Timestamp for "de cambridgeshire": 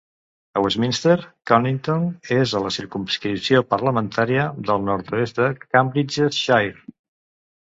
5.43-6.75